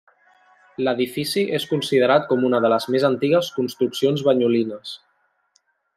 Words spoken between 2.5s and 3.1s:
de les més